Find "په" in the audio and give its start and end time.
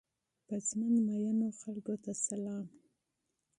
0.47-0.55